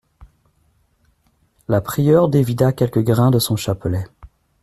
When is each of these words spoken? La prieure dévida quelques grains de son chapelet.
La 1.67 1.79
prieure 1.79 2.27
dévida 2.27 2.73
quelques 2.73 3.03
grains 3.03 3.29
de 3.29 3.37
son 3.37 3.55
chapelet. 3.55 4.05